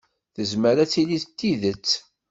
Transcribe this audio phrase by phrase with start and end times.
[0.35, 1.87] Tezmer ad tili d tidet.